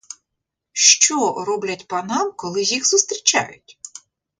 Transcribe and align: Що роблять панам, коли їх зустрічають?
Що 0.73 1.43
роблять 1.45 1.87
панам, 1.87 2.33
коли 2.37 2.63
їх 2.63 2.87
зустрічають? 2.87 3.79